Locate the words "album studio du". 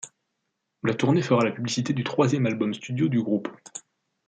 2.47-3.21